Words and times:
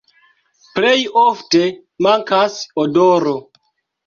Plej 0.77 0.93
ofte 1.23 1.61
mankas 2.07 2.57
odoro. 2.87 3.37